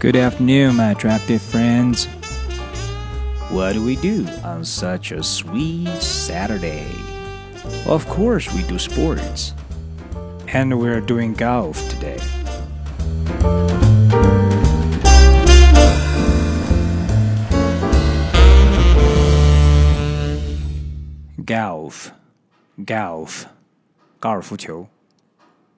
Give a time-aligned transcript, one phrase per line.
[0.00, 2.06] Good afternoon, my attractive friends.
[3.50, 6.86] What do we do on such a sweet Saturday?
[7.86, 9.54] Of course, we do sports.
[10.48, 12.20] And we're doing golf today.
[21.44, 22.12] Golf,
[22.84, 23.46] golf,
[24.18, 24.88] 高尔夫球，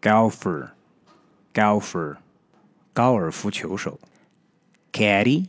[0.00, 0.70] golfer,
[1.52, 2.16] golfer,
[2.94, 3.98] 高尔夫球手
[4.93, 5.47] ，caddy,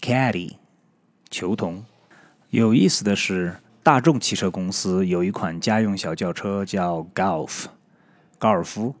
[0.00, 0.56] caddy,
[1.30, 1.86] 球童。
[2.50, 7.66] 有意思的是，大众汽车公司有一款家用小轿车叫 Golf，
[8.38, 8.94] 高尔夫。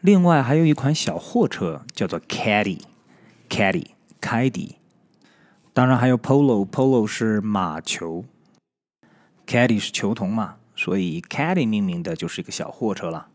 [0.00, 3.86] 另外还有一款小货车叫做 Caddy，Caddy，
[4.20, 4.76] 凯迪。
[5.72, 8.24] 当然还有 Polo，Polo 是马球。
[9.46, 13.28] Caddy 是球童嘛，所以 Caddy 命名的就是一个小货车了。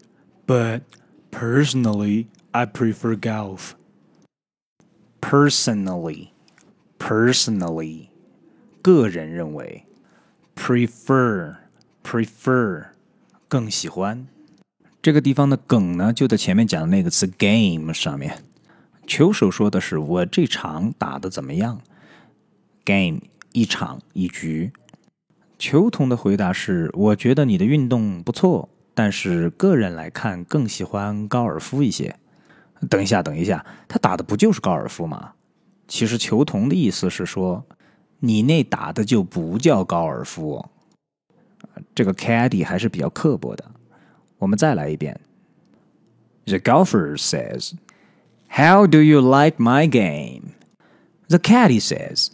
[0.46, 0.82] but
[1.30, 3.72] personally, I prefer golf."
[5.20, 6.28] Personally,
[6.98, 8.08] personally，
[8.82, 9.86] 个人认为，
[10.54, 11.56] prefer,
[12.02, 12.86] prefer，
[13.48, 14.26] 更喜欢。
[15.00, 18.44] 这个地方的梗呢，就在前面讲的那个词 game 上面。
[19.06, 21.80] 球手说的是我这场打的怎么样？
[22.84, 23.20] Game
[23.52, 24.72] 一场一局。
[25.59, 32.15] 球童的回答是：我觉得你的运动不错，但是个人来看更喜欢高尔夫一些。
[32.89, 35.33] 等一下，等一下，他打的不就是高尔夫吗？
[35.87, 37.65] 其实球童的意思是说，
[38.19, 40.65] 你那打的就不叫高尔夫。
[41.93, 43.65] 这个 Caddy 还是比较刻薄的。
[44.37, 45.19] 我们再来一遍。
[46.45, 47.73] The golfer says.
[48.51, 50.53] How do you like my game?
[51.27, 52.31] The caddy says,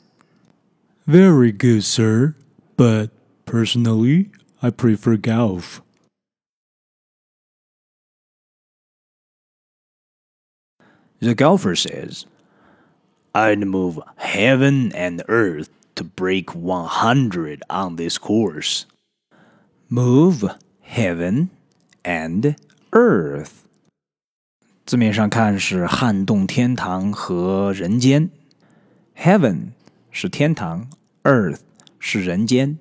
[1.06, 2.34] Very good, sir,
[2.78, 3.10] but
[3.45, 4.31] personally,
[4.63, 5.83] I prefer golf.
[11.21, 12.25] The golfer says,
[13.35, 18.87] I'd move heaven and earth to break 100 on this course.
[19.89, 20.45] Move
[20.81, 21.51] heaven
[22.05, 22.57] and
[22.93, 23.65] earth.
[24.87, 28.31] 字面上看是撼动天堂和人间，
[29.15, 29.73] Heaven
[30.11, 30.89] 是天堂，
[31.23, 31.61] Earth
[31.99, 32.79] 是人间。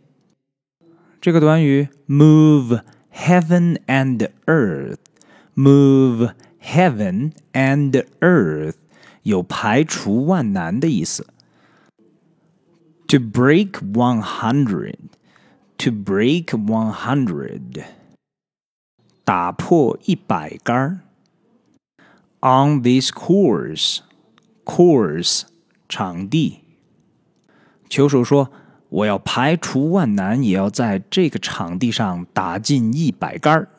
[1.24, 2.82] 这个短语 move
[3.14, 8.76] heaven and earth，move heaven and earth
[9.24, 11.28] 有排除万难的意思。
[13.08, 17.84] To break one hundred，to break one hundred，
[19.24, 21.00] 打破一百杆儿。
[22.42, 24.00] on this course,
[24.64, 25.44] course
[25.90, 26.62] 场地。
[27.90, 28.63] 球手说：“
[28.94, 33.70] 我要排除万难，也要在这个场地上打进一百杆儿。”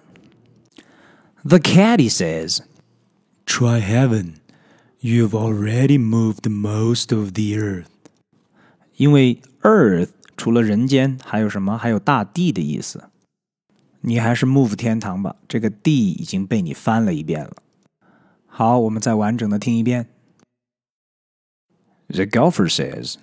[1.44, 2.60] The caddy says,
[3.46, 4.34] "Try heaven.
[5.00, 7.86] You've already moved most of the earth."
[8.96, 11.78] 因为 earth 除了人间还有什么？
[11.78, 13.04] 还有大地的意思。
[14.02, 17.56] 你还是 move 天堂吧，这个地已经被你翻了一遍了。
[18.46, 20.06] 好，我们再完整的听一遍。
[22.08, 23.16] The golfer says,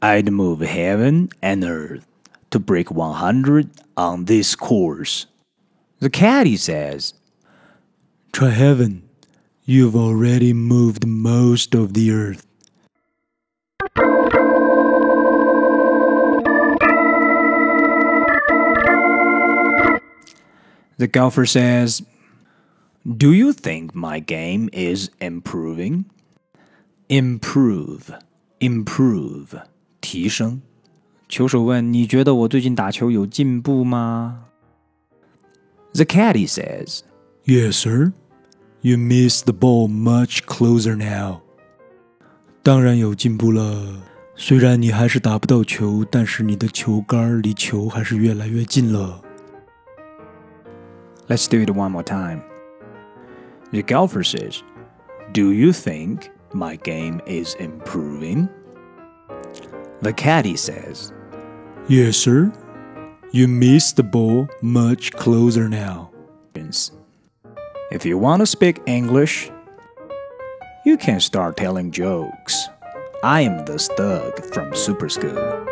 [0.00, 2.06] I'd move heaven and earth
[2.50, 5.26] to break 100 on this course.
[6.00, 7.14] The caddy says,
[8.32, 9.08] Try heaven.
[9.64, 12.46] You've already moved most of the earth.
[20.96, 22.02] The golfer says,
[23.16, 26.04] do you think my game is improving?
[27.08, 28.12] Improve,
[28.60, 29.54] improve，
[30.07, 30.61] 提升。
[31.27, 34.45] 球手问：“你觉得我最近打球有进步吗？”
[35.93, 37.01] The caddy says,
[37.45, 38.13] "Yes, sir.
[38.81, 41.41] You miss the ball much closer now."
[42.61, 44.03] 当然有进步了。
[44.35, 49.21] 虽然你还是打不到球，但是你的球杆离球还是越来越近了。
[51.27, 52.41] Let's do it one more time.
[53.71, 54.61] The golfer says,
[55.33, 58.47] Do you think my game is improving?
[60.00, 61.12] The caddy says,
[61.88, 62.52] Yes, sir.
[63.32, 66.10] You miss the ball much closer now.
[67.90, 69.50] If you want to speak English,
[70.84, 72.68] you can start telling jokes.
[73.22, 75.66] I am the Stug from Super School.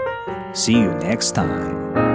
[0.52, 2.05] See you next time.